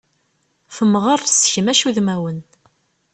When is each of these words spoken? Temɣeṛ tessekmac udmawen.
Temɣeṛ 0.75 1.19
tessekmac 1.21 1.79
udmawen. 1.87 2.39